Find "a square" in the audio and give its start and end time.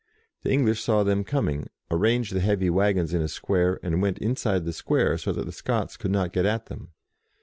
3.21-3.79